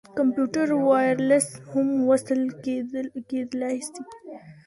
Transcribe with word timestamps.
کمپيوټر 0.19 0.67
وايرلس 0.89 1.47
هم 1.71 1.87
وصل 2.09 2.41
کېدلاى 3.29 3.77
سي. 3.91 4.01